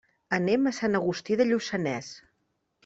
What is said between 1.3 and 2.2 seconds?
de Lluçanès.